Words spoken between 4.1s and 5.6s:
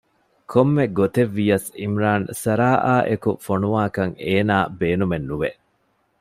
އޭނާ ބޭނުމެއް ނުވެ